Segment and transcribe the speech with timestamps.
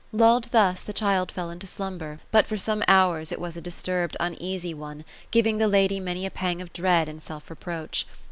[0.11, 4.17] Lulled thus, the child fell into slumber; but for some hours it was a disturbed,
[4.19, 8.07] uneasy one, giTing the lady many a pang of dread and self reproach.